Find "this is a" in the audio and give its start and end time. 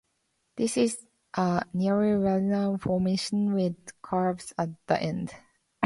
0.55-1.63